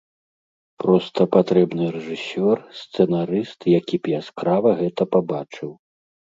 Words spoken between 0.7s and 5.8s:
Проста патрэбны рэжысёр, сцэнарыст які б яскрава гэта пабачыў.